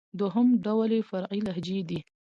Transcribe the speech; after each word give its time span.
دوهم 0.19 0.47
ډول 0.65 0.89
ئې 0.95 1.01
فرعي 1.09 1.39
لهجې 1.47 1.79
دئ. 1.89 1.99